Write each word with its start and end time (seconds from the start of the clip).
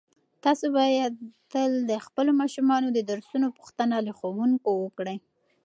تاسو 0.43 0.65
باید 0.77 1.13
تل 1.53 1.71
د 1.91 1.93
خپلو 2.05 2.31
ماشومانو 2.41 2.87
د 2.93 2.99
درسونو 3.11 3.47
پوښتنه 3.57 3.95
له 4.05 4.11
ښوونکو 4.17 4.69
وکړئ. 4.83 5.17